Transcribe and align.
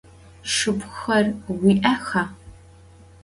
Şşıpxhuxer 0.51 1.25
vui'exa? 1.57 2.23